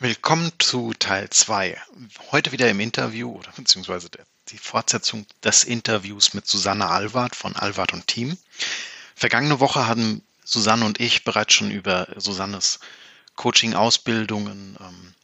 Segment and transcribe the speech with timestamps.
[0.00, 1.76] Willkommen zu Teil 2.
[2.30, 4.08] Heute wieder im Interview oder beziehungsweise
[4.46, 8.38] die Fortsetzung des Interviews mit Susanne Alward von Alward und Team.
[9.16, 12.78] Vergangene Woche haben Susanne und ich bereits schon über Susannes
[13.34, 15.14] Coaching-Ausbildungen, ähm,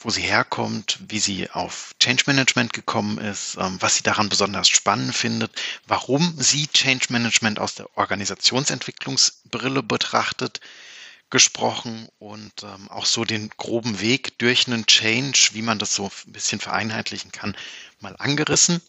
[0.00, 4.68] wo sie herkommt, wie sie auf Change Management gekommen ist, ähm, was sie daran besonders
[4.68, 5.52] spannend findet,
[5.86, 10.60] warum sie Change Management aus der Organisationsentwicklungsbrille betrachtet,
[11.30, 16.10] gesprochen und ähm, auch so den groben Weg durch einen Change, wie man das so
[16.26, 17.56] ein bisschen vereinheitlichen kann,
[18.00, 18.80] mal angerissen.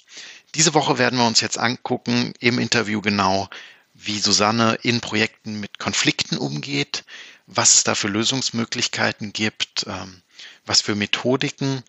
[0.55, 3.49] Diese Woche werden wir uns jetzt angucken im Interview genau,
[3.94, 7.03] wie Susanne in Projekten mit Konflikten umgeht,
[7.47, 10.21] was es da für Lösungsmöglichkeiten gibt, ähm,
[10.66, 11.83] was für Methodiken,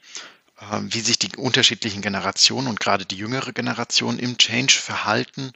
[0.83, 5.53] wie sich die unterschiedlichen Generationen und gerade die jüngere Generation im Change verhalten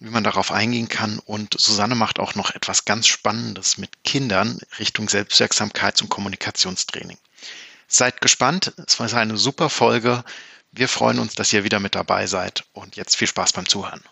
[0.00, 1.18] wie man darauf eingehen kann.
[1.18, 7.18] Und Susanne macht auch noch etwas ganz Spannendes mit Kindern Richtung Selbstwirksamkeits- und Kommunikationstraining.
[7.88, 10.24] Seid gespannt, es war eine super Folge.
[10.72, 14.02] Wir freuen uns, dass ihr wieder mit dabei seid und jetzt viel Spaß beim Zuhören.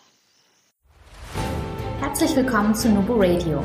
[2.01, 3.65] Herzlich willkommen zu Nubo Radio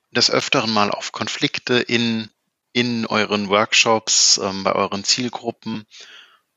[0.11, 2.29] des Öfteren mal auf Konflikte in,
[2.73, 5.85] in euren Workshops, ähm, bei euren Zielgruppen.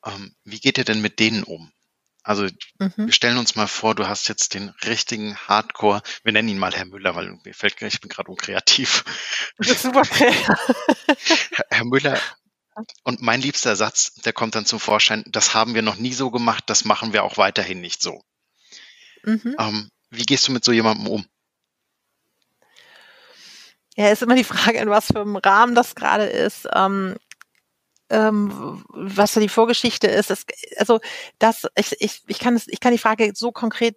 [0.04, 1.70] Ähm, wie geht ihr denn mit denen um?
[2.22, 2.44] Also
[2.78, 2.92] mhm.
[2.96, 6.74] wir stellen uns mal vor, du hast jetzt den richtigen Hardcore, wir nennen ihn mal
[6.74, 9.04] Herr Müller, weil mir fällt ich bin gerade unkreativ.
[9.58, 10.48] Das ist super kreativ.
[11.52, 12.18] Herr, Herr Müller,
[13.04, 16.30] und mein liebster Satz, der kommt dann zum Vorschein, das haben wir noch nie so
[16.30, 18.24] gemacht, das machen wir auch weiterhin nicht so.
[19.22, 19.56] Mhm.
[19.58, 21.26] Ähm, wie gehst du mit so jemandem um?
[23.96, 26.68] Ja, ist immer die Frage, in was für einem Rahmen das gerade ist.
[26.74, 27.16] Ähm,
[28.10, 30.30] ähm, was da die Vorgeschichte ist.
[30.30, 30.44] Das,
[30.76, 31.00] also
[31.38, 33.96] das, ich, ich, ich kann es, ich kann die Frage so konkret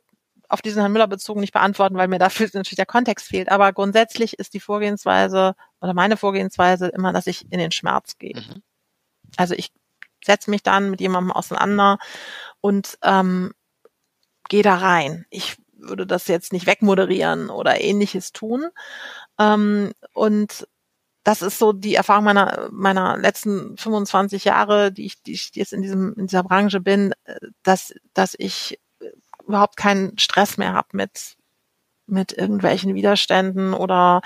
[0.49, 3.49] auf diesen Herrn Müller bezogen nicht beantworten, weil mir dafür natürlich der Kontext fehlt.
[3.49, 8.35] Aber grundsätzlich ist die Vorgehensweise oder meine Vorgehensweise immer, dass ich in den Schmerz gehe.
[8.35, 8.63] Mhm.
[9.35, 9.71] Also ich
[10.23, 11.99] setze mich dann mit jemandem auseinander
[12.61, 13.53] und ähm,
[14.49, 15.25] gehe da rein.
[15.29, 18.67] Ich würde das jetzt nicht wegmoderieren oder ähnliches tun,
[19.39, 20.67] ähm, und
[21.23, 25.73] das ist so die Erfahrung meiner, meiner letzten 25 Jahre, die ich, die ich jetzt
[25.73, 27.13] in diesem, in dieser Branche bin,
[27.63, 28.79] dass, dass ich
[29.45, 31.35] überhaupt keinen Stress mehr habe mit,
[32.05, 34.21] mit irgendwelchen Widerständen oder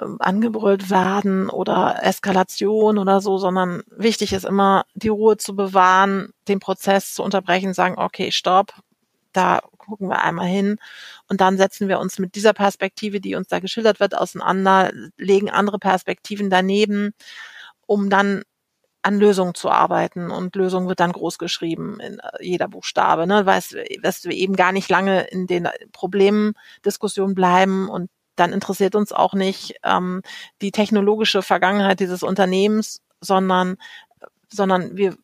[0.00, 6.34] ähm, angebrüllt werden oder Eskalation oder so, sondern wichtig ist immer, die Ruhe zu bewahren,
[6.46, 8.74] den Prozess zu unterbrechen, sagen, okay, stopp,
[9.32, 10.76] da gucken wir einmal hin.
[11.28, 15.50] Und dann setzen wir uns mit dieser Perspektive, die uns da geschildert wird, auseinander, legen
[15.50, 17.14] andere Perspektiven daneben,
[17.86, 18.42] um dann
[19.02, 20.30] an Lösungen zu arbeiten.
[20.30, 23.62] Und Lösung wird dann groß geschrieben in äh, jeder Buchstabe, ne, weil
[24.02, 29.34] dass wir eben gar nicht lange in den Problemdiskussionen bleiben und dann interessiert uns auch
[29.34, 30.22] nicht ähm,
[30.62, 33.76] die technologische Vergangenheit dieses Unternehmens, sondern
[34.50, 35.16] sondern wir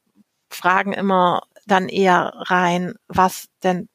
[0.50, 3.88] fragen immer dann eher rein, was denn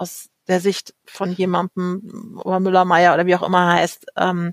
[0.00, 4.52] aus der Sicht von jemandem oder Müller-Meyer oder wie auch immer heißt, ähm,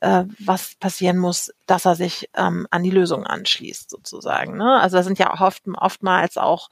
[0.00, 4.56] äh, was passieren muss, dass er sich ähm, an die Lösung anschließt, sozusagen.
[4.56, 4.80] Ne?
[4.80, 6.68] Also da sind ja oft, oftmals auch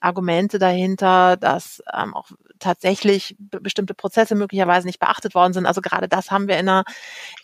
[0.00, 5.64] Argumente dahinter, dass ähm, auch tatsächlich bestimmte Prozesse möglicherweise nicht beachtet worden sind.
[5.64, 6.84] Also gerade das haben wir in der,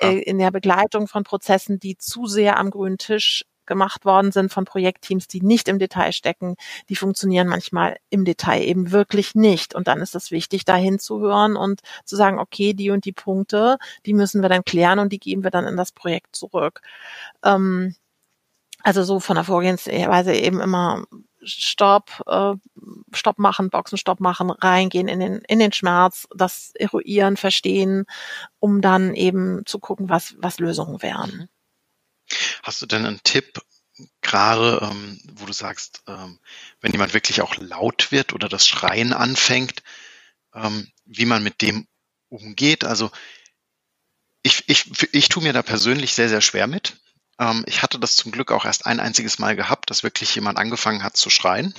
[0.01, 4.53] äh, in der Begleitung von Prozessen, die zu sehr am grünen Tisch gemacht worden sind
[4.53, 6.57] von Projektteams, die nicht im Detail stecken,
[6.89, 9.75] die funktionieren manchmal im Detail eben wirklich nicht.
[9.75, 13.79] Und dann ist es wichtig, da hinzuhören und zu sagen, okay, die und die Punkte,
[14.07, 16.81] die müssen wir dann klären und die geben wir dann in das Projekt zurück.
[17.45, 17.95] Ähm,
[18.83, 21.05] also so von der Vorgehensweise eben immer
[21.43, 22.55] Stopp, äh,
[23.13, 28.07] Stopp machen, Boxen Stopp machen, reingehen in den, in den Schmerz, das eruieren, verstehen,
[28.61, 31.49] um dann eben zu gucken, was, was Lösungen wären.
[32.63, 33.61] Hast du denn einen Tipp,
[34.21, 36.39] gerade ähm, wo du sagst, ähm,
[36.81, 39.83] wenn jemand wirklich auch laut wird oder das Schreien anfängt,
[40.55, 41.87] ähm, wie man mit dem
[42.29, 42.85] umgeht?
[42.85, 43.11] Also
[44.43, 46.97] ich, ich, ich tue mir da persönlich sehr, sehr schwer mit.
[47.39, 50.59] Ähm, ich hatte das zum Glück auch erst ein einziges Mal gehabt, dass wirklich jemand
[50.59, 51.75] angefangen hat zu schreien.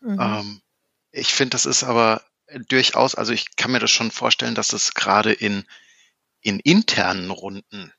[0.00, 0.20] Mhm.
[0.20, 0.62] Ähm,
[1.10, 2.22] ich finde, das ist aber
[2.68, 5.64] durchaus, also ich kann mir das schon vorstellen, dass es gerade in,
[6.40, 7.92] in internen Runden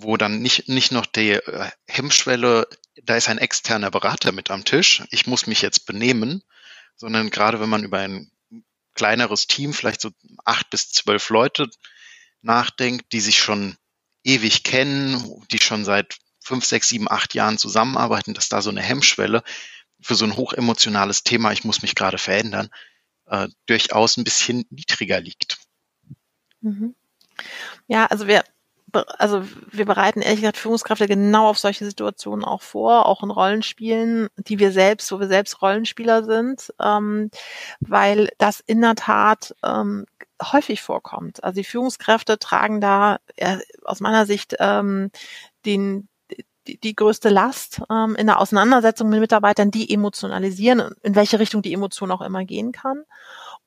[0.00, 2.68] wo dann nicht, nicht noch die äh, Hemmschwelle,
[3.02, 6.42] da ist ein externer Berater mit am Tisch, ich muss mich jetzt benehmen,
[6.96, 8.30] sondern gerade wenn man über ein
[8.94, 10.10] kleineres Team, vielleicht so
[10.44, 11.68] acht bis zwölf Leute
[12.42, 13.76] nachdenkt, die sich schon
[14.24, 18.82] ewig kennen, die schon seit fünf, sechs, sieben, acht Jahren zusammenarbeiten, dass da so eine
[18.82, 19.42] Hemmschwelle
[20.00, 22.70] für so ein hochemotionales Thema, ich muss mich gerade verändern,
[23.26, 25.58] äh, durchaus ein bisschen niedriger liegt.
[26.60, 26.94] Mhm.
[27.88, 28.44] Ja, also wir
[28.92, 34.28] also wir bereiten ehrlich gesagt Führungskräfte genau auf solche Situationen auch vor, auch in Rollenspielen,
[34.36, 37.30] die wir selbst, wo wir selbst Rollenspieler sind, ähm,
[37.80, 40.06] weil das in der Tat ähm,
[40.42, 41.42] häufig vorkommt.
[41.44, 45.10] Also die Führungskräfte tragen da äh, aus meiner Sicht ähm,
[45.66, 46.08] den
[46.68, 51.62] die, die größte Last ähm, in der Auseinandersetzung mit Mitarbeitern, die emotionalisieren, in welche Richtung
[51.62, 53.04] die Emotion auch immer gehen kann.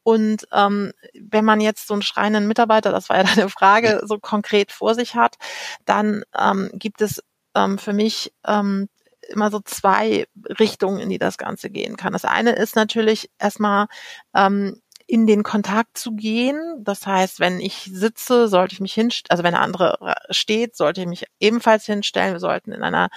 [0.03, 4.19] Und ähm, wenn man jetzt so einen schreienden Mitarbeiter, das war ja deine Frage, so
[4.19, 5.36] konkret vor sich hat,
[5.86, 7.24] dann ähm, gibt es
[7.56, 8.89] ähm, für mich ähm,
[9.30, 10.25] immer so zwei
[10.59, 12.13] Richtungen, in die das Ganze gehen kann.
[12.13, 13.88] Das eine ist natürlich erstmal
[14.36, 16.57] ähm, in den Kontakt zu gehen.
[16.80, 21.01] Das heißt, wenn ich sitze, sollte ich mich hinstellen, also wenn der andere steht, sollte
[21.01, 22.33] ich mich ebenfalls hinstellen.
[22.33, 23.09] Wir sollten in einer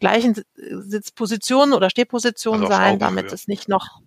[0.00, 4.00] gleichen Sitzposition oder Stehposition also sein, damit es nicht noch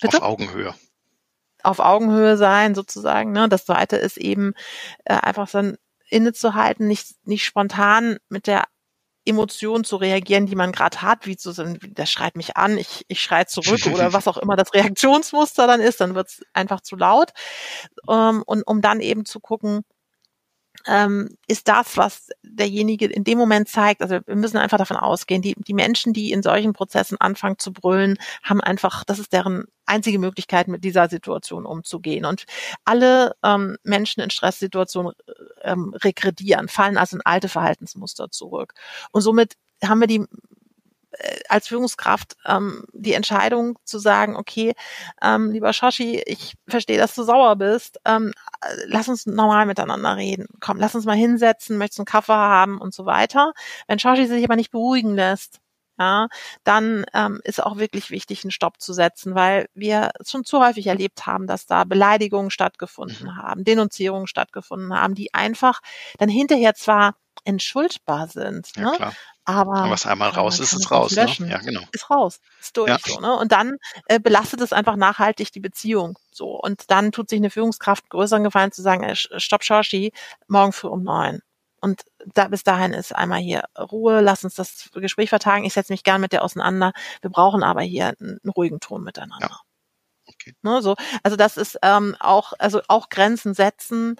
[0.00, 0.16] Bitte?
[0.16, 0.74] auf Augenhöhe
[1.64, 3.32] auf Augenhöhe sein sozusagen.
[3.32, 3.48] Ne?
[3.48, 4.54] Das zweite ist eben
[5.04, 5.76] äh, einfach dann
[6.08, 8.64] innezuhalten, nicht, nicht spontan mit der
[9.24, 13.04] Emotion zu reagieren, die man gerade hat, wie zu so, der schreit mich an, ich,
[13.06, 16.80] ich schrei zurück oder was auch immer das Reaktionsmuster dann ist, dann wird es einfach
[16.80, 17.30] zu laut.
[18.08, 19.82] Ähm, und um dann eben zu gucken,
[20.86, 24.02] ähm, ist das, was derjenige in dem Moment zeigt.
[24.02, 27.72] Also wir müssen einfach davon ausgehen, die, die Menschen, die in solchen Prozessen anfangen zu
[27.72, 32.24] brüllen, haben einfach, das ist deren einzige Möglichkeit, mit dieser Situation umzugehen.
[32.24, 32.44] Und
[32.84, 35.12] alle ähm, Menschen in Stresssituationen
[35.62, 38.74] ähm, regredieren, fallen also in alte Verhaltensmuster zurück.
[39.10, 40.24] Und somit haben wir die
[41.12, 44.72] äh, als Führungskraft ähm, die Entscheidung zu sagen, okay,
[45.20, 48.32] ähm, lieber Shoshi, ich verstehe, dass du sauer bist, ähm,
[48.86, 50.46] lass uns normal miteinander reden.
[50.60, 53.52] Komm, lass uns mal hinsetzen, möchtest einen Kaffee haben und so weiter.
[53.86, 55.60] Wenn Shoshi sich aber nicht beruhigen lässt,
[55.98, 56.28] ja,
[56.64, 60.86] dann ähm, ist auch wirklich wichtig, einen Stopp zu setzen, weil wir schon zu häufig
[60.86, 63.36] erlebt haben, dass da Beleidigungen stattgefunden mhm.
[63.36, 65.80] haben, Denunzierungen stattgefunden haben, die einfach
[66.18, 67.14] dann hinterher zwar
[67.44, 68.96] entschuldbar sind, ja, ne?
[68.96, 69.14] Klar.
[69.44, 71.16] Aber, was einmal raus ist, ist raus.
[71.16, 71.26] Ne?
[71.48, 71.80] Ja, genau.
[71.90, 72.40] Ist raus.
[72.60, 72.88] Ist durch.
[72.88, 72.98] Ja.
[73.04, 73.36] So, ne?
[73.36, 76.16] Und dann äh, belastet es einfach nachhaltig die Beziehung.
[76.30, 76.50] So.
[76.60, 80.12] Und dann tut sich eine Führungskraft größeren Gefallen zu sagen, äh, stopp, Shoshi,
[80.46, 81.40] morgen früh um neun.
[81.80, 82.02] Und
[82.34, 85.64] da, bis dahin ist einmal hier Ruhe, lass uns das Gespräch vertagen.
[85.64, 86.92] Ich setze mich gern mit dir auseinander.
[87.20, 89.48] Wir brauchen aber hier einen, einen ruhigen Ton miteinander.
[89.50, 89.60] Ja.
[90.42, 90.54] Okay.
[90.62, 94.16] Ne, so, also das ist ähm, auch, also auch Grenzen setzen,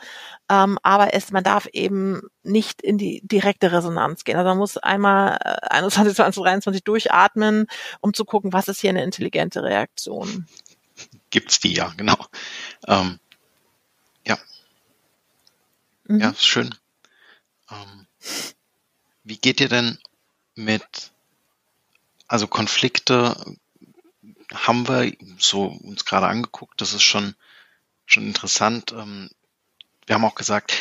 [0.49, 4.37] ähm, aber es, man darf eben nicht in die direkte Resonanz gehen.
[4.37, 7.67] Also man muss einmal äh, 21, 20, 23 durchatmen,
[8.01, 10.47] um zu gucken, was ist hier eine intelligente Reaktion.
[11.31, 12.17] Gibt's die ja, genau.
[12.87, 13.19] Ähm,
[14.27, 14.39] ja.
[16.05, 16.21] Mhm.
[16.21, 16.75] Ja, schön.
[17.71, 18.07] Ähm,
[19.25, 19.99] wie geht ihr denn
[20.55, 21.13] mit,
[22.29, 23.57] also Konflikte
[24.53, 26.81] haben wir so uns gerade angeguckt.
[26.81, 27.35] Das ist schon,
[28.07, 28.93] schon interessant.
[28.93, 29.31] Ähm,
[30.07, 30.73] wir haben auch gesagt,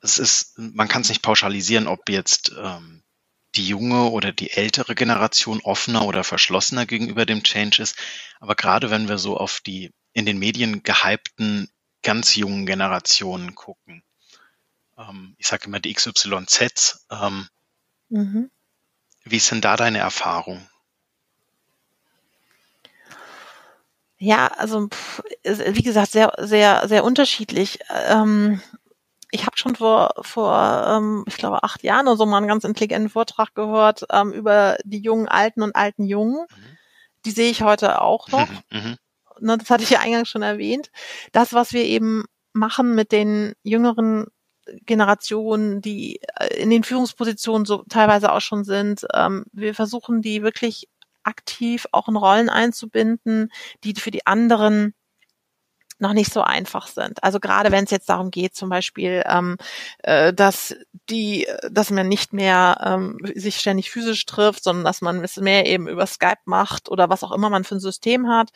[0.00, 3.02] es ist, man kann es nicht pauschalisieren, ob jetzt ähm,
[3.54, 7.96] die junge oder die ältere Generation offener oder verschlossener gegenüber dem Change ist.
[8.40, 11.68] Aber gerade wenn wir so auf die in den Medien gehypten
[12.02, 14.02] ganz jungen Generationen gucken,
[14.96, 17.48] ähm, ich sage immer die XYZ, ähm,
[18.08, 18.50] mhm.
[19.24, 20.68] wie ist denn da deine Erfahrung?
[24.18, 27.78] Ja, also pff, wie gesagt, sehr, sehr, sehr unterschiedlich.
[28.08, 28.60] Ähm,
[29.30, 32.64] ich habe schon vor, vor ähm, ich glaube, acht Jahren oder so mal einen ganz
[32.64, 36.46] intelligenten Vortrag gehört ähm, über die jungen Alten und alten Jungen.
[36.50, 36.78] Mhm.
[37.24, 38.48] Die sehe ich heute auch noch.
[38.48, 38.80] Mhm.
[38.80, 38.96] mhm.
[39.40, 40.90] Ne, das hatte ich ja eingangs schon erwähnt.
[41.30, 44.26] Das, was wir eben machen mit den jüngeren
[44.84, 49.06] Generationen, die äh, in den Führungspositionen so teilweise auch schon sind.
[49.14, 50.88] Ähm, wir versuchen die wirklich
[51.28, 53.52] aktiv auch in Rollen einzubinden,
[53.84, 54.94] die für die anderen
[55.98, 57.22] noch nicht so einfach sind.
[57.22, 59.56] Also gerade wenn es jetzt darum geht, zum Beispiel, ähm,
[60.04, 60.74] äh, dass
[61.10, 65.66] die, dass man nicht mehr ähm, sich ständig physisch trifft, sondern dass man es mehr
[65.66, 68.50] eben über Skype macht oder was auch immer man für ein System hat,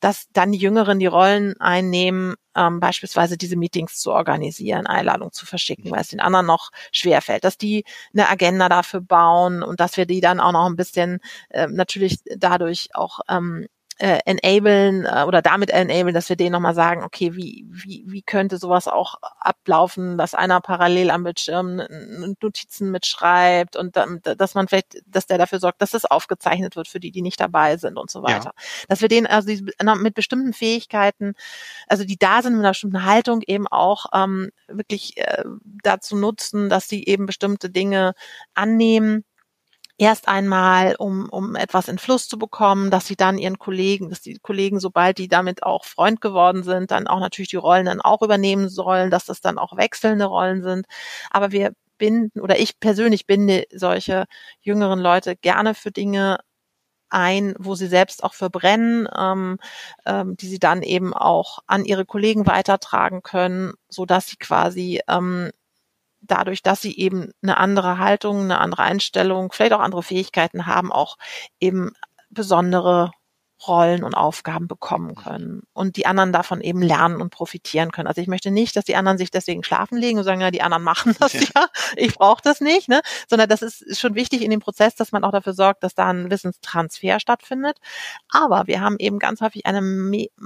[0.00, 5.46] dass dann die Jüngeren die Rollen einnehmen, ähm, beispielsweise diese Meetings zu organisieren, Einladungen zu
[5.46, 9.80] verschicken, weil es den anderen noch schwer fällt, dass die eine Agenda dafür bauen und
[9.80, 15.06] dass wir die dann auch noch ein bisschen ähm, natürlich dadurch auch ähm, äh, enablen
[15.06, 18.86] äh, oder damit enablen, dass wir denen nochmal sagen, okay, wie, wie, wie könnte sowas
[18.86, 21.82] auch ablaufen, dass einer parallel am Bildschirm
[22.40, 26.88] Notizen mitschreibt und dann, dass man vielleicht, dass der dafür sorgt, dass es aufgezeichnet wird
[26.88, 28.52] für die, die nicht dabei sind und so weiter.
[28.56, 28.62] Ja.
[28.88, 31.34] Dass wir denen also die, mit bestimmten Fähigkeiten,
[31.88, 35.44] also die da sind mit einer bestimmten Haltung eben auch ähm, wirklich äh,
[35.82, 38.14] dazu nutzen, dass sie eben bestimmte Dinge
[38.54, 39.24] annehmen
[39.98, 44.20] erst einmal, um, um etwas in Fluss zu bekommen, dass sie dann ihren Kollegen, dass
[44.22, 48.00] die Kollegen, sobald die damit auch Freund geworden sind, dann auch natürlich die Rollen dann
[48.00, 50.86] auch übernehmen sollen, dass das dann auch wechselnde Rollen sind.
[51.30, 54.24] Aber wir binden oder ich persönlich binde solche
[54.60, 56.38] jüngeren Leute gerne für Dinge
[57.10, 59.58] ein, wo sie selbst auch verbrennen, ähm,
[60.06, 65.00] ähm, die sie dann eben auch an ihre Kollegen weitertragen können, so dass sie quasi
[65.08, 65.50] ähm,
[66.20, 70.92] dadurch, dass sie eben eine andere Haltung, eine andere Einstellung, vielleicht auch andere Fähigkeiten haben,
[70.92, 71.16] auch
[71.60, 71.92] eben
[72.30, 73.12] besondere
[73.66, 78.06] Rollen und Aufgaben bekommen können und die anderen davon eben lernen und profitieren können.
[78.06, 80.62] Also ich möchte nicht, dass die anderen sich deswegen schlafen legen und sagen, ja, die
[80.62, 83.00] anderen machen das ja, ja ich brauche das nicht, ne?
[83.28, 86.06] sondern das ist schon wichtig in dem Prozess, dass man auch dafür sorgt, dass da
[86.06, 87.78] ein Wissenstransfer stattfindet.
[88.28, 89.82] Aber wir haben eben ganz häufig eine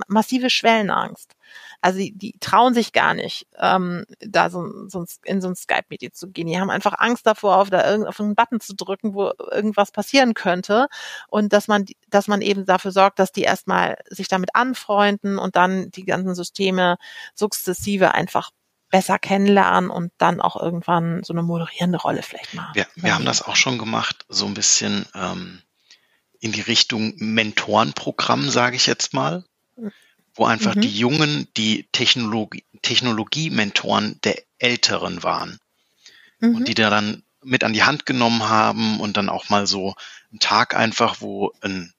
[0.07, 1.35] massive Schwellenangst.
[1.81, 6.13] Also die, die trauen sich gar nicht, ähm, da so, so in so ein Skype-Meeting
[6.13, 6.47] zu gehen.
[6.47, 9.91] Die haben einfach Angst davor, auf da irgend, auf einen Button zu drücken, wo irgendwas
[9.91, 10.89] passieren könnte.
[11.29, 15.57] Und dass man, dass man eben dafür sorgt, dass die erstmal sich damit anfreunden und
[15.57, 16.97] dann die ganzen Systeme
[17.35, 18.51] sukzessive einfach
[18.91, 22.71] besser kennenlernen und dann auch irgendwann so eine moderierende Rolle vielleicht mal.
[22.75, 25.63] Wir, wir haben das auch schon gemacht, so ein bisschen ähm,
[26.39, 29.45] in die Richtung Mentorenprogramm, sage ich jetzt mal
[30.35, 30.81] wo einfach mhm.
[30.81, 35.59] die Jungen die Technologie, Technologie-Mentoren der Älteren waren.
[36.41, 36.57] Mhm.
[36.57, 39.95] Und die da dann mit an die Hand genommen haben und dann auch mal so
[40.31, 41.93] einen Tag einfach, wo ein,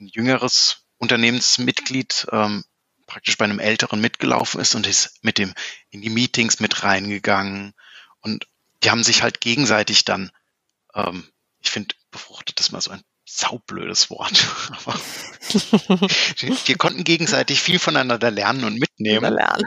[0.00, 2.64] ein jüngeres Unternehmensmitglied ähm,
[3.06, 5.52] praktisch bei einem Älteren mitgelaufen ist und ist mit dem
[5.90, 7.74] in die Meetings mit reingegangen.
[8.20, 8.46] Und
[8.82, 10.30] die haben sich halt gegenseitig dann,
[10.94, 11.28] ähm,
[11.60, 14.46] ich finde, befruchtet das mal so ein saublödes Wort.
[14.70, 14.98] Aber
[16.66, 19.34] wir konnten gegenseitig viel voneinander lernen und mitnehmen.
[19.34, 19.64] Lernen.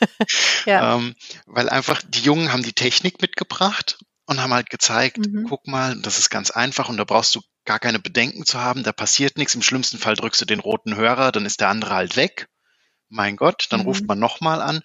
[0.66, 0.96] ja.
[0.96, 1.14] ähm,
[1.46, 5.46] weil einfach die Jungen haben die Technik mitgebracht und haben halt gezeigt, mhm.
[5.48, 8.82] guck mal, das ist ganz einfach und da brauchst du gar keine Bedenken zu haben,
[8.82, 9.54] da passiert nichts.
[9.54, 12.48] Im schlimmsten Fall drückst du den roten Hörer, dann ist der andere halt weg.
[13.08, 13.86] Mein Gott, dann mhm.
[13.86, 14.80] ruft man nochmal an.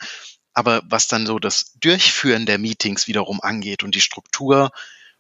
[0.54, 4.72] Aber was dann so das Durchführen der Meetings wiederum angeht und die Struktur,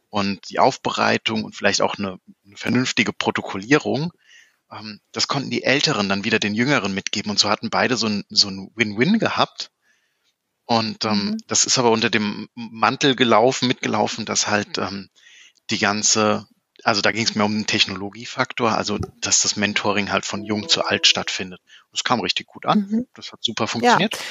[0.09, 4.11] und die Aufbereitung und vielleicht auch eine, eine vernünftige Protokollierung,
[4.71, 8.07] ähm, das konnten die Älteren dann wieder den Jüngeren mitgeben und so hatten beide so
[8.07, 9.71] ein, so ein Win-Win gehabt.
[10.65, 11.37] Und ähm, mhm.
[11.47, 15.09] das ist aber unter dem Mantel gelaufen, mitgelaufen, dass halt ähm,
[15.69, 16.45] die ganze,
[16.83, 20.67] also da ging es mir um den Technologiefaktor, also dass das Mentoring halt von jung
[20.67, 21.61] zu alt stattfindet.
[21.91, 22.87] Das kam richtig gut an.
[22.89, 23.07] Mhm.
[23.13, 24.15] Das hat super funktioniert.
[24.15, 24.21] Ja.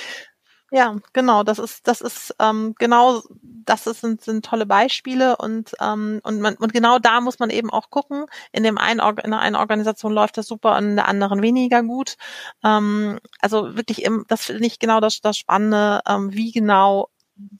[0.72, 5.72] Ja, genau, das ist, das ist ähm, genau, das ist, sind, sind tolle Beispiele und
[5.80, 8.26] ähm, und man und genau da muss man eben auch gucken.
[8.50, 12.16] In dem einen in der einen Organisation läuft das super, in der anderen weniger gut.
[12.64, 17.10] Ähm, also wirklich, im, das finde ich genau das, das Spannende, ähm, wie genau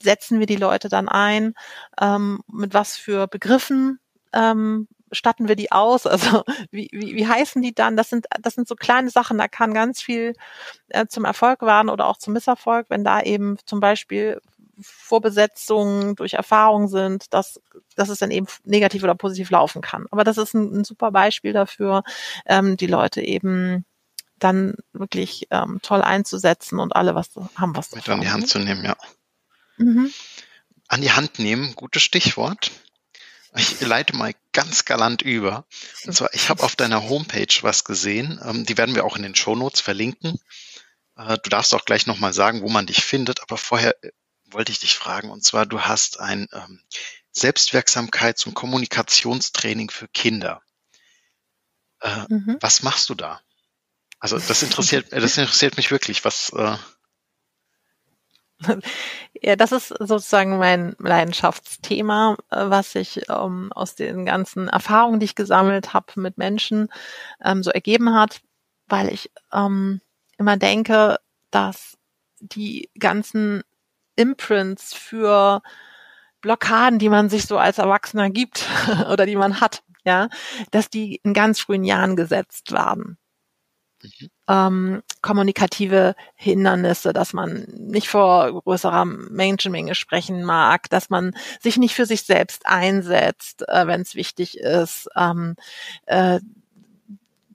[0.01, 1.53] setzen wir die Leute dann ein,
[2.01, 3.99] ähm, mit was für Begriffen
[4.33, 6.05] ähm, statten wir die aus?
[6.05, 7.97] Also wie, wie, wie heißen die dann?
[7.97, 10.33] Das sind, das sind so kleine Sachen, da kann ganz viel
[10.89, 14.39] äh, zum Erfolg werden oder auch zum Misserfolg, wenn da eben zum Beispiel
[14.79, 17.59] Vorbesetzungen durch Erfahrung sind, dass,
[17.95, 20.05] dass es dann eben negativ oder positiv laufen kann.
[20.11, 22.03] Aber das ist ein, ein super Beispiel dafür,
[22.45, 23.85] ähm, die Leute eben
[24.39, 28.59] dann wirklich ähm, toll einzusetzen und alle was haben was Mit an die Hand zu
[28.59, 28.95] nehmen, ja.
[29.77, 30.11] Mhm.
[30.87, 32.71] An die Hand nehmen, gutes Stichwort.
[33.57, 35.65] Ich leite mal ganz galant über.
[36.05, 38.39] Und zwar, ich habe auf deiner Homepage was gesehen.
[38.43, 40.39] Ähm, die werden wir auch in den Show Notes verlinken.
[41.15, 43.41] Äh, du darfst auch gleich nochmal sagen, wo man dich findet.
[43.41, 44.11] Aber vorher äh,
[44.45, 45.29] wollte ich dich fragen.
[45.29, 46.81] Und zwar, du hast ein ähm,
[47.35, 50.61] Selbstwirksamkeits- und Kommunikationstraining für Kinder.
[52.01, 52.57] Äh, mhm.
[52.61, 53.41] Was machst du da?
[54.19, 56.25] Also das interessiert, das interessiert mich wirklich.
[56.25, 56.77] Was äh,
[59.41, 65.25] ja, das ist sozusagen mein Leidenschaftsthema, äh, was sich ähm, aus den ganzen Erfahrungen, die
[65.25, 66.89] ich gesammelt habe mit Menschen,
[67.43, 68.41] ähm, so ergeben hat,
[68.87, 70.01] weil ich ähm,
[70.37, 71.17] immer denke,
[71.51, 71.97] dass
[72.39, 73.63] die ganzen
[74.15, 75.61] Imprints für
[76.41, 78.65] Blockaden, die man sich so als Erwachsener gibt
[79.11, 80.29] oder die man hat, ja,
[80.71, 83.17] dass die in ganz frühen Jahren gesetzt werden.
[84.03, 84.29] Mhm.
[84.47, 91.95] Ähm, kommunikative Hindernisse, dass man nicht vor größerer Menschenmenge sprechen mag, dass man sich nicht
[91.95, 95.55] für sich selbst einsetzt, äh, wenn es wichtig ist, ähm,
[96.05, 96.39] äh,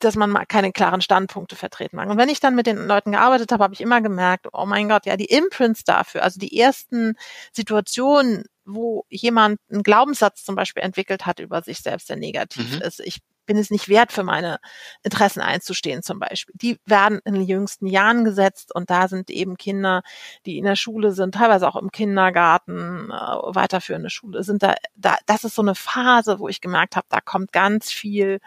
[0.03, 2.11] dass man mal keine klaren Standpunkte vertreten mag.
[2.11, 4.89] Und wenn ich dann mit den Leuten gearbeitet habe, habe ich immer gemerkt, oh mein
[4.89, 7.15] Gott, ja, die Imprints dafür, also die ersten
[7.53, 12.83] Situationen, wo jemand einen Glaubenssatz zum Beispiel entwickelt hat über sich selbst, der negativ mhm.
[12.83, 13.01] ist.
[13.01, 14.59] Ich bin es nicht wert, für meine
[15.03, 16.55] Interessen einzustehen zum Beispiel.
[16.57, 20.03] Die werden in den jüngsten Jahren gesetzt und da sind eben Kinder,
[20.47, 25.17] die in der Schule sind, teilweise auch im Kindergarten, äh, weiterführende Schule, sind da, da,
[25.27, 28.41] das ist so eine Phase, wo ich gemerkt habe, da kommt ganz viel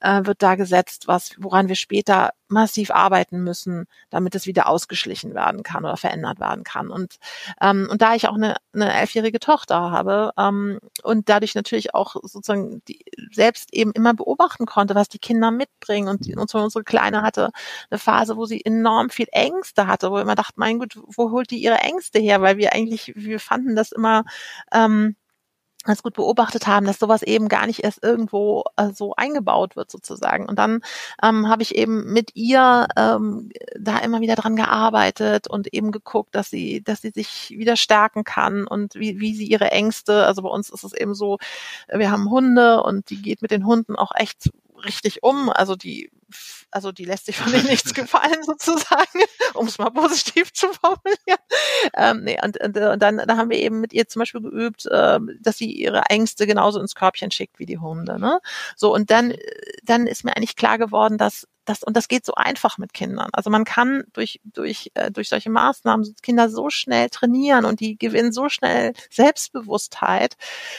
[0.00, 5.34] äh, wird da gesetzt, was, woran wir später massiv arbeiten müssen, damit es wieder ausgeschlichen
[5.34, 6.90] werden kann oder verändert werden kann.
[6.90, 7.16] Und,
[7.60, 12.16] ähm, und da ich auch eine, eine elfjährige Tochter habe ähm, und dadurch natürlich auch
[12.22, 16.84] sozusagen die, selbst eben immer beobachten konnte, was die Kinder mitbringen und, die, und unsere
[16.84, 17.50] Kleine hatte
[17.90, 21.50] eine Phase, wo sie enorm viel Ängste hatte, wo immer dachten, mein Gott, wo holt
[21.50, 22.42] die ihre Ängste her?
[22.42, 24.24] Weil wir eigentlich, wir fanden das immer
[24.72, 25.16] ähm,
[25.84, 29.90] ganz gut beobachtet haben, dass sowas eben gar nicht erst irgendwo äh, so eingebaut wird
[29.90, 30.46] sozusagen.
[30.46, 30.82] Und dann
[31.22, 36.34] ähm, habe ich eben mit ihr ähm, da immer wieder dran gearbeitet und eben geguckt,
[36.34, 40.42] dass sie, dass sie sich wieder stärken kann und wie, wie sie ihre Ängste, also
[40.42, 41.38] bei uns ist es eben so,
[41.88, 44.50] wir haben Hunde und die geht mit den Hunden auch echt
[44.84, 45.50] richtig um.
[45.50, 46.10] Also die
[46.70, 49.20] also die lässt sich von denen nichts gefallen sozusagen,
[49.54, 51.40] um es mal positiv zu formulieren.
[51.94, 54.86] Ähm, nee, und, und, und dann, dann haben wir eben mit ihr zum Beispiel geübt,
[54.86, 58.18] äh, dass sie ihre Ängste genauso ins Körbchen schickt wie die Hunde.
[58.18, 58.40] Ne?
[58.76, 59.34] So und dann,
[59.82, 63.28] dann ist mir eigentlich klar geworden, dass das, und das geht so einfach mit Kindern.
[63.32, 67.96] Also man kann durch, durch, äh, durch solche Maßnahmen Kinder so schnell trainieren und die
[67.96, 70.36] gewinnen so schnell Selbstbewusstheit,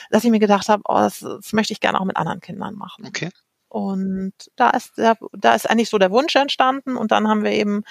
[0.10, 2.76] dass ich mir gedacht habe, oh, das, das möchte ich gerne auch mit anderen Kindern
[2.76, 3.06] machen.
[3.08, 3.30] Okay.
[3.72, 7.52] Und da ist der, da ist eigentlich so der Wunsch entstanden und dann haben wir
[7.52, 7.84] eben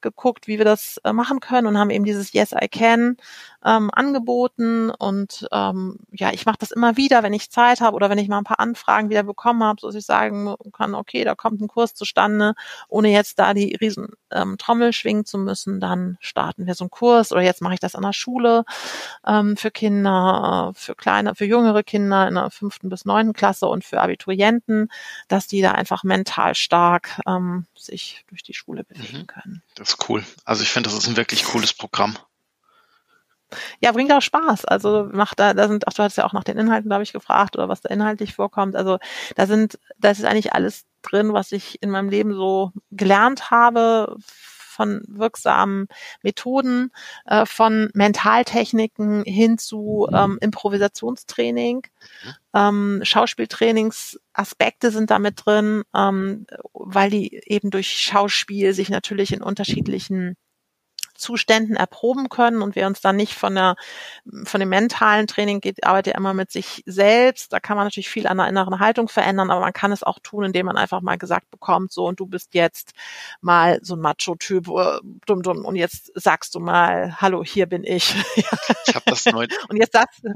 [0.00, 3.18] geguckt, wie wir das äh, machen können und haben eben dieses Yes I Can
[3.62, 8.08] ähm, angeboten und ähm, ja, ich mache das immer wieder, wenn ich Zeit habe oder
[8.08, 11.22] wenn ich mal ein paar Anfragen wieder bekommen habe, so dass ich sagen kann, okay,
[11.24, 12.54] da kommt ein Kurs zustande,
[12.88, 16.90] ohne jetzt da die riesen ähm, Trommel schwingen zu müssen, dann starten wir so einen
[16.90, 18.64] Kurs oder jetzt mache ich das an der Schule
[19.26, 23.66] ähm, für Kinder, äh, für kleine, für jüngere Kinder in der fünften bis neunten Klasse
[23.66, 24.88] und für Abiturienten
[25.28, 29.26] dass die da einfach mental stark ähm, sich durch die Schule bewegen mhm.
[29.26, 29.62] können.
[29.74, 30.24] Das ist cool.
[30.44, 32.16] Also ich finde, das ist ein wirklich cooles Programm.
[33.80, 34.64] Ja, bringt auch Spaß.
[34.64, 37.12] Also macht da, da sind, ach, du hast ja auch nach den Inhalten, glaube ich,
[37.12, 38.74] gefragt oder was da inhaltlich vorkommt.
[38.74, 38.98] Also
[39.36, 44.16] da sind, da ist eigentlich alles drin, was ich in meinem Leben so gelernt habe
[44.76, 45.88] von wirksamen
[46.22, 46.92] Methoden,
[47.24, 51.86] äh, von Mentaltechniken hin zu ähm, Improvisationstraining.
[52.24, 52.32] Mhm.
[52.54, 60.36] Ähm, Schauspieltrainingsaspekte sind damit drin, ähm, weil die eben durch Schauspiel sich natürlich in unterschiedlichen
[61.16, 63.76] Zuständen erproben können und wir uns dann nicht von der
[64.44, 67.52] von dem mentalen Training geht, arbeitet ja immer mit sich selbst.
[67.52, 70.18] Da kann man natürlich viel an der inneren Haltung verändern, aber man kann es auch
[70.20, 72.92] tun, indem man einfach mal gesagt bekommt, so und du bist jetzt
[73.40, 77.84] mal so ein Macho-Typ, uh, dumm, dumm, und jetzt sagst du mal, hallo, hier bin
[77.84, 78.14] ich.
[78.36, 79.46] ich habe das neu.
[79.68, 80.32] und jetzt sagst du,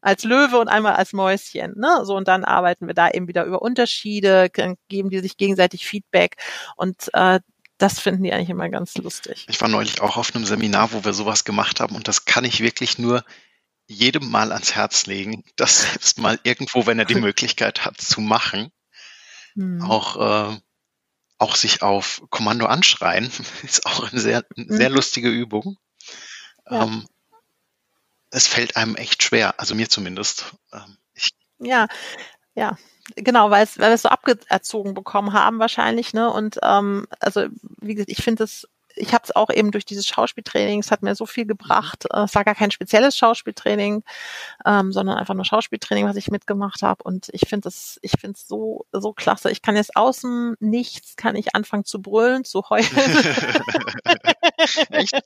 [0.00, 1.74] als Löwe und einmal als Mäuschen.
[1.78, 2.00] Ne?
[2.04, 4.50] So und dann arbeiten wir da eben wieder über Unterschiede,
[4.88, 6.36] geben die sich gegenseitig Feedback
[6.76, 7.40] und äh,
[7.78, 9.46] das finden die eigentlich immer ganz lustig.
[9.48, 12.44] Ich war neulich auch auf einem Seminar, wo wir sowas gemacht haben und das kann
[12.44, 13.24] ich wirklich nur
[13.86, 18.20] jedem mal ans Herz legen, das selbst mal irgendwo, wenn er die Möglichkeit hat, zu
[18.20, 18.70] machen.
[19.54, 19.82] Hm.
[19.82, 20.60] Auch, äh,
[21.38, 23.30] auch sich auf Kommando anschreien,
[23.62, 24.94] ist auch eine sehr, eine sehr hm.
[24.94, 25.76] lustige Übung.
[26.68, 26.84] Ja.
[26.84, 27.06] Ähm,
[28.30, 30.56] es fällt einem echt schwer, also mir zumindest.
[30.72, 30.96] Ähm,
[31.60, 31.86] ja,
[32.54, 32.76] ja,
[33.16, 36.30] genau, weil es, weil wir es so abgezogen bekommen haben wahrscheinlich, ne?
[36.32, 37.46] Und ähm, also
[37.80, 41.02] wie gesagt, ich finde es ich habe es auch eben durch dieses Schauspieltraining, es hat
[41.02, 42.04] mir so viel gebracht.
[42.12, 42.24] Mhm.
[42.24, 44.02] Es war gar kein spezielles Schauspieltraining,
[44.64, 47.02] ähm, sondern einfach nur Schauspieltraining, was ich mitgemacht habe.
[47.02, 49.50] Und ich finde es, ich finde es so, so klasse.
[49.50, 52.84] Ich kann jetzt außen nichts, kann ich anfangen zu brüllen, zu heulen.
[54.90, 55.22] Echt?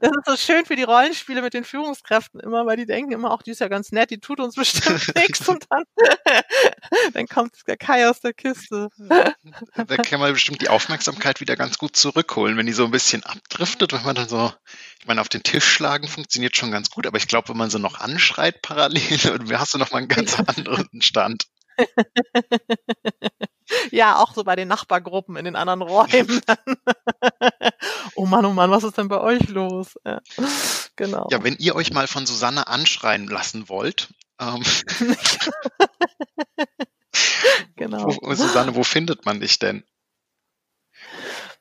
[0.00, 3.32] Das ist so schön für die Rollenspiele mit den Führungskräften immer, weil die denken immer,
[3.32, 4.82] auch die ist ja ganz nett, die tut uns bestimmt
[5.16, 5.84] nichts und dann,
[7.14, 8.88] dann kommt der Kai aus der Kiste.
[8.98, 13.11] Da kann man bestimmt die Aufmerksamkeit wieder ganz gut zurückholen, wenn die so ein bisschen
[13.12, 14.52] bisschen abdriftet, wenn man dann so,
[15.00, 17.70] ich meine, auf den Tisch schlagen funktioniert schon ganz gut, aber ich glaube, wenn man
[17.70, 19.02] so noch anschreit parallel,
[19.58, 21.44] hast du noch mal einen ganz anderen Stand.
[23.90, 26.40] ja, auch so bei den Nachbargruppen in den anderen Räumen.
[28.14, 29.94] oh Mann, oh Mann, was ist denn bei euch los?
[30.04, 30.20] Ja,
[30.96, 31.28] genau.
[31.30, 34.62] Ja, wenn ihr euch mal von Susanne anschreien lassen wollt, ähm,
[37.76, 38.06] genau.
[38.06, 39.84] Wo, Susanne, wo findet man dich denn?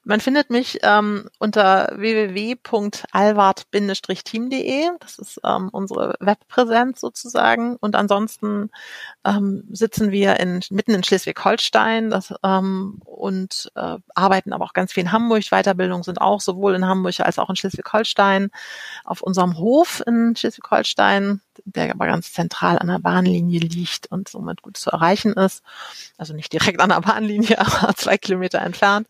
[0.04, 4.90] Man findet mich ähm, unter www.alwart-team.de.
[5.00, 7.76] Das ist ähm, unsere Webpräsenz sozusagen.
[7.76, 8.72] Und ansonsten
[9.24, 12.10] ähm, sitzen wir in, mitten in Schleswig-Holstein.
[12.10, 15.44] Das, ähm, und äh, arbeiten aber auch ganz viel in Hamburg.
[15.52, 18.50] Weiterbildung sind auch sowohl in Hamburg als auch in Schleswig-Holstein.
[19.06, 24.64] Auf unserem Hof in Schleswig-Holstein, der aber ganz zentral an der Bahnlinie liegt und somit
[24.64, 25.62] gut zu erreichen ist.
[26.18, 29.08] Also nicht direkt an der Bahnlinie, aber zwei Kilometer entfernt.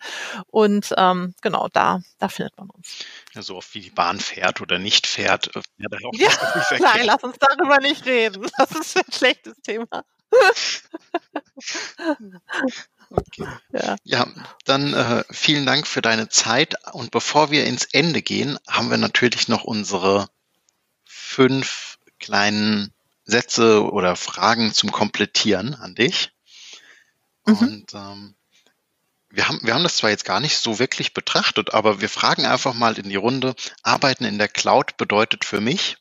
[0.47, 3.05] Und ähm, genau, da, da findet man uns.
[3.33, 5.55] Ja, so oft wie die Bahn fährt oder nicht fährt.
[5.55, 6.29] Äh, ja, ja
[6.81, 8.45] nein, lass uns darüber nicht reden.
[8.57, 10.03] Das ist ein schlechtes Thema.
[13.11, 13.45] Okay.
[13.73, 13.97] Ja.
[14.03, 14.27] ja,
[14.65, 16.75] dann äh, vielen Dank für deine Zeit.
[16.93, 20.29] Und bevor wir ins Ende gehen, haben wir natürlich noch unsere
[21.03, 22.93] fünf kleinen
[23.25, 26.31] Sätze oder Fragen zum Komplettieren an dich.
[27.45, 27.57] Mhm.
[27.57, 28.35] Und ähm,
[29.29, 32.45] wir haben, wir haben das zwar jetzt gar nicht so wirklich betrachtet, aber wir fragen
[32.45, 35.97] einfach mal in die Runde, Arbeiten in der Cloud bedeutet für mich?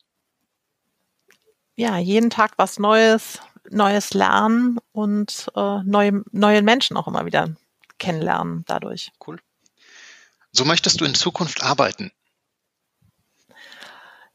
[1.75, 7.55] Ja, jeden Tag was Neues, neues Lernen und äh, neue, neue Menschen auch immer wieder
[7.97, 9.11] kennenlernen dadurch.
[9.25, 9.39] Cool.
[10.51, 12.11] So möchtest du in Zukunft arbeiten?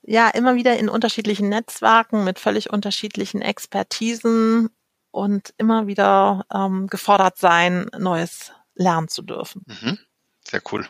[0.02, 4.70] Ja, immer wieder in unterschiedlichen Netzwerken mit völlig unterschiedlichen Expertisen
[5.10, 9.64] und immer wieder ähm, gefordert sein, Neues lernen zu dürfen.
[9.66, 9.98] Mhm.
[10.44, 10.88] Sehr cool.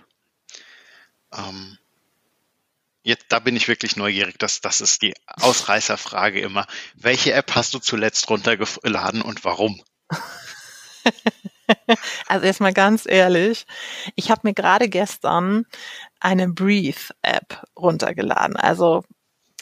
[1.33, 1.79] Ähm,
[3.07, 4.37] Jetzt, da bin ich wirklich neugierig.
[4.37, 6.67] Das, das ist die Ausreißerfrage immer.
[6.97, 9.81] Welche App hast du zuletzt runtergeladen und warum?
[12.29, 13.67] Also erstmal ganz ehrlich,
[14.15, 15.67] ich habe mir gerade gestern
[16.21, 18.55] eine Breathe-App runtergeladen.
[18.55, 19.03] Also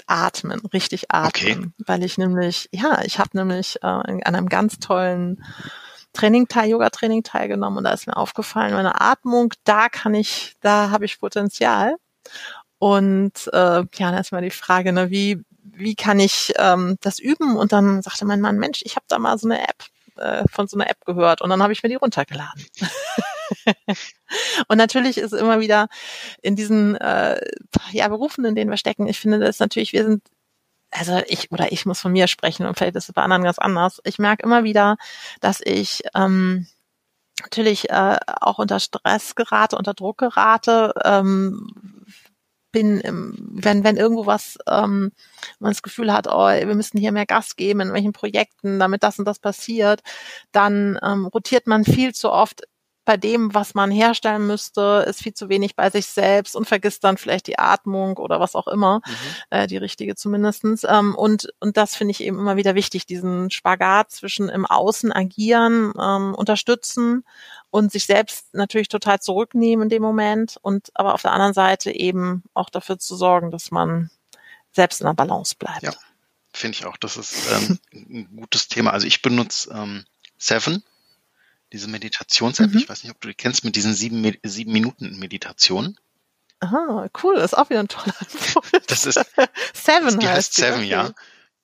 [0.07, 1.70] atmen, richtig atmen, okay.
[1.78, 5.42] weil ich nämlich, ja, ich habe nämlich äh, an einem ganz tollen
[6.12, 10.90] Training teil, Yoga-Training teilgenommen und da ist mir aufgefallen, meine Atmung, da kann ich, da
[10.90, 11.96] habe ich Potenzial.
[12.85, 17.18] Und äh, ja, dann ist mal die Frage, ne, wie, wie kann ich ähm, das
[17.18, 17.57] üben?
[17.57, 19.85] Und dann sagte mein Mann, Mensch, ich habe da mal so eine App,
[20.18, 22.62] äh, von so einer App gehört und dann habe ich mir die runtergeladen.
[24.68, 25.88] und natürlich ist immer wieder
[26.42, 27.40] in diesen äh,
[27.92, 30.23] ja, Berufen, in denen wir stecken, ich finde das natürlich, wir sind
[30.90, 33.59] also ich oder ich muss von mir sprechen und vielleicht ist es bei anderen ganz
[33.59, 34.03] anders.
[34.05, 34.99] Ich merke immer wieder,
[35.40, 36.66] dass ich ähm,
[37.40, 42.05] natürlich äh, auch unter Stress gerate, unter Druck gerate, ähm,
[42.74, 43.00] bin,
[43.38, 45.12] wenn, wenn irgendwo was, ähm,
[45.60, 49.02] man das Gefühl hat, oh, wir müssen hier mehr Gas geben in welchen Projekten, damit
[49.02, 50.02] das und das passiert,
[50.52, 52.64] dann ähm, rotiert man viel zu oft
[53.04, 57.04] bei dem, was man herstellen müsste, ist viel zu wenig bei sich selbst und vergisst
[57.04, 59.12] dann vielleicht die Atmung oder was auch immer, mhm.
[59.50, 60.84] äh, die richtige zumindestens.
[60.88, 65.12] Ähm, und, und das finde ich eben immer wieder wichtig, diesen Spagat zwischen im Außen
[65.12, 67.24] agieren, ähm, unterstützen
[67.74, 71.90] und sich selbst natürlich total zurücknehmen in dem Moment und aber auf der anderen Seite
[71.90, 74.12] eben auch dafür zu sorgen, dass man
[74.70, 75.82] selbst in der Balance bleibt.
[75.82, 75.92] Ja,
[76.52, 76.96] finde ich auch.
[76.96, 78.92] Das ist ähm, ein gutes Thema.
[78.92, 80.04] Also ich benutze ähm,
[80.38, 80.84] Seven
[81.72, 82.70] diese Meditations-App.
[82.70, 82.78] Mhm.
[82.78, 85.98] Ich weiß nicht, ob du die kennst mit diesen sieben, sieben Minuten Meditationen.
[86.60, 88.70] Aha, cool, das ist auch wieder ein toller Impuls.
[88.87, 89.18] Das ist
[89.72, 90.20] Seven.
[90.20, 90.88] Die heißt, heißt Seven, okay.
[90.90, 91.12] ja.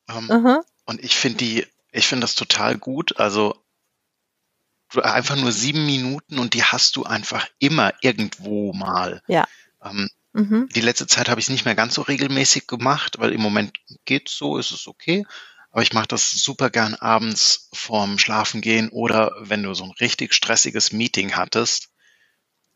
[0.09, 3.21] Ähm, und ich finde die, ich finde das total gut.
[3.21, 3.55] Also
[4.97, 9.23] einfach nur sieben Minuten und die hast du einfach immer irgendwo mal.
[9.29, 9.47] Ja.
[9.83, 10.69] Ähm, mhm.
[10.75, 13.77] Die letzte Zeit habe ich es nicht mehr ganz so regelmäßig gemacht, weil im Moment
[14.05, 15.25] geht's so, ist es okay.
[15.71, 20.35] Aber ich mache das super gern abends vorm Schlafengehen oder wenn du so ein richtig
[20.35, 21.91] stressiges Meeting hattest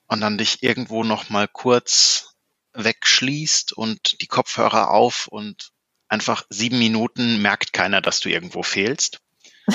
[0.06, 2.34] und dann dich irgendwo noch mal kurz
[2.74, 5.72] wegschließt und die Kopfhörer auf und
[6.08, 9.20] einfach sieben Minuten merkt keiner, dass du irgendwo fehlst.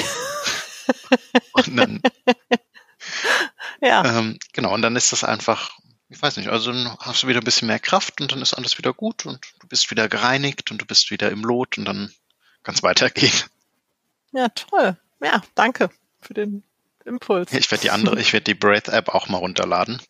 [1.54, 2.02] und dann
[3.82, 4.20] ja.
[4.20, 5.78] Ähm, genau, und dann ist das einfach,
[6.10, 8.54] ich weiß nicht, also dann hast du wieder ein bisschen mehr Kraft und dann ist
[8.54, 11.86] alles wieder gut und du bist wieder gereinigt und du bist wieder im Lot und
[11.86, 12.14] dann
[12.64, 13.34] kann es weitergehen.
[14.32, 14.98] Ja, toll.
[15.22, 15.90] Ja, danke
[16.22, 16.64] für den
[17.06, 17.52] Impuls.
[17.54, 20.02] Ich werde die andere, ich werde die Breath App auch mal runterladen.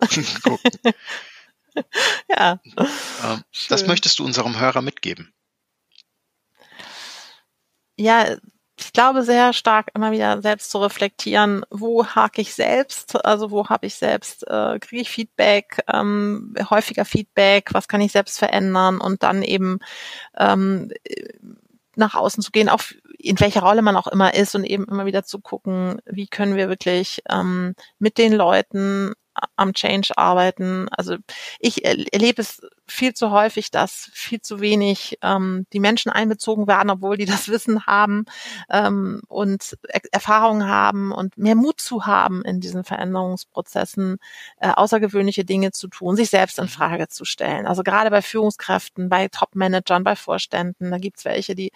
[2.28, 2.60] ja.
[3.22, 5.32] Ähm, das möchtest du unserem Hörer mitgeben?
[7.96, 8.36] Ja,
[8.78, 13.68] ich glaube sehr stark immer wieder selbst zu reflektieren, wo hake ich selbst, also wo
[13.68, 19.00] habe ich selbst, äh, kriege ich Feedback, ähm, häufiger Feedback, was kann ich selbst verändern?
[19.00, 19.80] Und dann eben
[20.36, 20.92] ähm,
[21.96, 22.82] nach außen zu gehen, auch
[23.18, 26.54] in welcher Rolle man auch immer ist und eben immer wieder zu gucken, wie können
[26.56, 29.14] wir wirklich ähm, mit den Leuten
[29.58, 30.88] am Change arbeiten.
[30.90, 31.16] Also
[31.58, 36.90] ich erlebe es viel zu häufig, dass viel zu wenig ähm, die Menschen einbezogen werden,
[36.90, 38.24] obwohl die das Wissen haben
[38.70, 44.18] ähm, und er Erfahrungen haben und mehr Mut zu haben in diesen Veränderungsprozessen,
[44.58, 46.68] äh, außergewöhnliche Dinge zu tun, sich selbst in.
[46.68, 47.66] Frage zu stellen.
[47.66, 51.72] Also gerade bei Führungskräften, bei Top-Managern, bei Vorständen, da gibt's welche, die,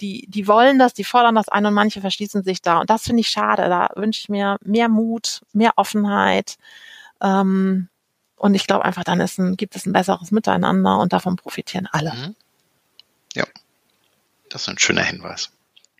[0.00, 2.80] die, die wollen das, die fordern das ein und manche verschließen sich da.
[2.80, 3.68] Und das finde ich schade.
[3.68, 6.56] Da wünsche ich mir mehr Mut, mehr Offenheit.
[7.20, 7.88] Ähm,
[8.36, 11.86] und ich glaube einfach, dann ist ein, gibt es ein besseres Miteinander und davon profitieren
[11.90, 12.12] alle.
[12.14, 12.36] Mhm.
[13.34, 13.44] Ja,
[14.48, 15.50] das ist ein schöner Hinweis.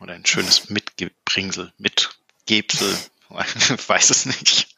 [0.01, 2.97] Oder ein schönes Mitbringsel, Mitgebsel,
[3.29, 4.75] weiß es nicht.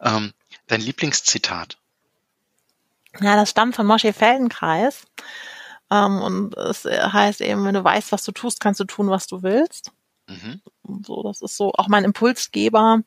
[0.00, 0.32] Ähm,
[0.68, 1.78] dein Lieblingszitat?
[3.20, 5.06] Ja, das stammt von Moshe Feldenkreis.
[5.90, 9.26] Ähm, und es heißt eben, wenn du weißt, was du tust, kannst du tun, was
[9.26, 9.90] du willst.
[10.28, 10.60] Mhm.
[11.04, 13.02] So, das ist so auch mein Impulsgeber,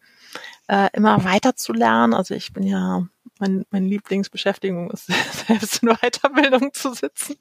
[0.67, 2.13] äh, immer weiter zu lernen.
[2.13, 3.07] Also ich bin ja
[3.39, 5.07] mein, meine Lieblingsbeschäftigung ist
[5.47, 7.35] selbst in Weiterbildung zu sitzen.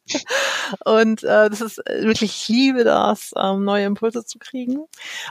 [0.84, 4.84] Und äh, das ist wirklich, ich liebe das, ähm, neue Impulse zu kriegen.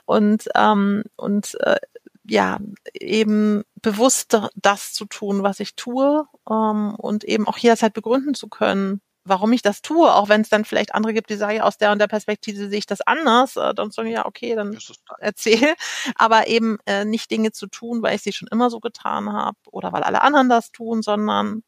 [0.06, 1.78] Und, ähm, und äh,
[2.26, 2.60] ja,
[2.94, 8.48] eben bewusst das zu tun, was ich tue ähm, und eben auch jederzeit begründen zu
[8.48, 11.78] können, warum ich das tue, auch wenn es dann vielleicht andere gibt, die sagen, aus
[11.78, 14.78] der und der Perspektive sehe ich das anders, äh, dann sagen, ja, okay, dann
[15.20, 15.76] erzähl.
[16.16, 19.58] Aber eben äh, nicht Dinge zu tun, weil ich sie schon immer so getan habe
[19.72, 21.64] oder weil alle anderen das tun, sondern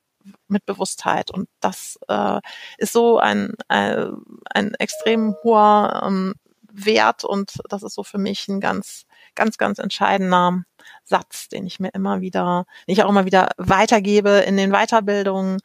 [0.48, 1.32] mit Bewusstheit.
[1.32, 2.40] Und das äh,
[2.78, 4.12] ist so ein, ein, äh,
[4.54, 6.34] ein extrem hoher ähm,
[6.74, 10.64] Wert und das ist so für mich ein ganz, ganz, ganz entscheidender
[11.04, 15.60] Satz, den ich mir immer wieder, den ich auch immer wieder weitergebe in den Weiterbildungen,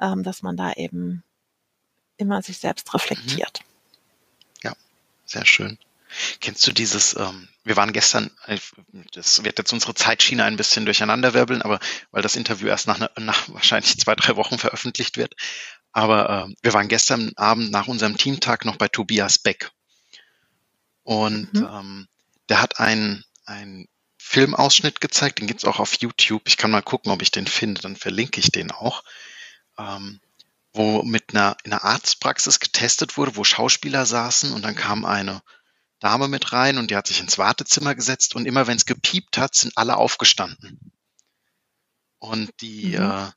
[0.00, 1.22] ähm, dass man da eben
[2.18, 3.60] immer sich selbst reflektiert.
[3.60, 4.64] Mhm.
[4.64, 4.76] Ja,
[5.24, 5.78] sehr schön.
[6.40, 8.30] Kennst du dieses, ähm, wir waren gestern,
[9.12, 13.48] das wird jetzt unsere Zeitschiene ein bisschen durcheinanderwirbeln, aber weil das Interview erst nach, nach
[13.50, 15.34] wahrscheinlich zwei, drei Wochen veröffentlicht wird.
[15.92, 19.70] Aber äh, wir waren gestern Abend nach unserem Teamtag noch bei Tobias Beck.
[21.02, 21.68] Und mhm.
[21.70, 22.08] ähm,
[22.48, 26.42] der hat einen, einen Filmausschnitt gezeigt, den gibt's auch auf YouTube.
[26.46, 29.02] Ich kann mal gucken, ob ich den finde, dann verlinke ich den auch.
[29.78, 30.20] Ähm,
[30.72, 35.42] wo mit einer, in einer Arztpraxis getestet wurde, wo Schauspieler saßen und dann kam eine
[36.00, 39.38] Dame mit rein und die hat sich ins Wartezimmer gesetzt und immer wenn es gepiept
[39.38, 40.92] hat, sind alle aufgestanden.
[42.18, 43.02] Und die, mhm.
[43.02, 43.30] äh,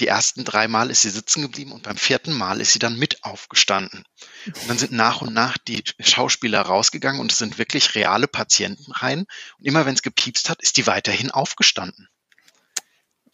[0.00, 2.98] die ersten drei Mal ist sie sitzen geblieben und beim vierten Mal ist sie dann
[2.98, 4.04] mit aufgestanden.
[4.46, 8.92] Und dann sind nach und nach die Schauspieler rausgegangen und es sind wirklich reale Patienten
[8.92, 9.26] rein.
[9.58, 12.08] Und immer wenn es gepiepst hat, ist die weiterhin aufgestanden.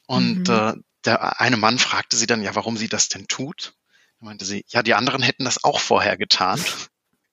[0.06, 0.54] Und mhm.
[0.54, 3.74] äh, der eine Mann fragte sie dann, ja, warum sie das denn tut.
[4.20, 6.62] Da meinte sie, ja, die anderen hätten das auch vorher getan.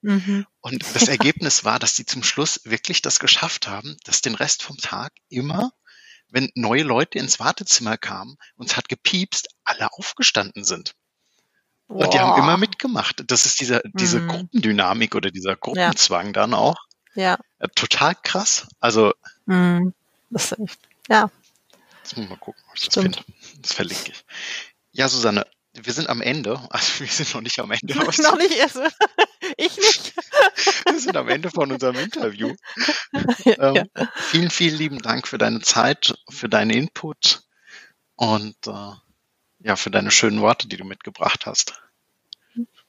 [0.01, 0.45] Mhm.
[0.62, 4.63] Und das Ergebnis war, dass sie zum Schluss wirklich das geschafft haben, dass den Rest
[4.63, 5.71] vom Tag immer,
[6.29, 10.95] wenn neue Leute ins Wartezimmer kamen und es hat gepiepst, alle aufgestanden sind.
[11.88, 12.05] Boah.
[12.05, 13.23] Und die haben immer mitgemacht.
[13.27, 14.27] Das ist dieser, diese mhm.
[14.29, 16.31] Gruppendynamik oder dieser Gruppenzwang ja.
[16.31, 16.77] dann auch.
[17.13, 17.38] Ja.
[17.75, 18.67] Total krass.
[18.79, 19.13] Also.
[19.45, 19.93] Mhm.
[20.29, 20.79] Das ist echt,
[21.10, 21.29] ja.
[22.03, 23.19] Jetzt muss ich mal gucken, ob ich das finde.
[23.59, 24.23] Das verlinke ich.
[24.91, 26.59] Ja, Susanne, wir sind am Ende.
[26.69, 27.95] Also wir sind noch nicht am Ende.
[28.23, 28.79] noch nicht erst.
[29.57, 30.13] Ich nicht.
[30.85, 32.55] wir sind am Ende von unserem Interview.
[33.43, 34.07] Ja, ähm, ja.
[34.15, 37.41] Vielen, vielen lieben Dank für deine Zeit, für deinen Input
[38.15, 38.91] und äh,
[39.59, 41.81] ja, für deine schönen Worte, die du mitgebracht hast.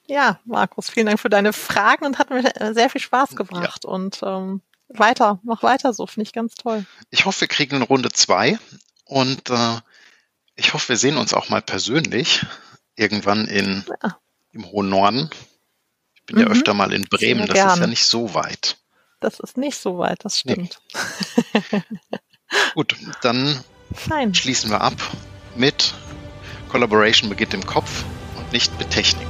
[0.06, 3.84] Ja, Markus, vielen Dank für deine Fragen und hat mir sehr viel Spaß gebracht.
[3.84, 3.90] Ja.
[3.90, 6.84] Und ähm, weiter, mach weiter so, finde ich ganz toll.
[7.10, 8.58] Ich hoffe, wir kriegen eine Runde zwei
[9.12, 9.80] und äh,
[10.54, 12.44] ich hoffe, wir sehen uns auch mal persönlich
[12.96, 14.18] irgendwann in, ja.
[14.52, 15.30] im hohen Norden.
[16.14, 16.42] Ich bin mhm.
[16.42, 17.70] ja öfter mal in Bremen, das gern.
[17.70, 18.78] ist ja nicht so weit.
[19.20, 20.80] Das ist nicht so weit, das stimmt.
[21.52, 21.82] Nee.
[22.74, 23.62] Gut, dann
[23.94, 24.34] Fein.
[24.34, 24.94] schließen wir ab
[25.56, 25.94] mit
[26.70, 28.04] Collaboration beginnt im Kopf
[28.36, 29.28] und nicht mit Technik.